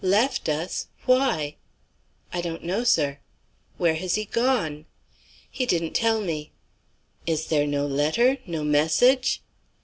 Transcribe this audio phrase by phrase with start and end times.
[0.03, 0.87] "Left us!
[1.05, 1.57] Why?"
[2.33, 3.19] "I don't know, sir."
[3.77, 4.87] "Where has he gone?"
[5.47, 6.53] "He didn't tell me."
[7.27, 8.39] "Is there no letter?
[8.47, 9.43] No message?"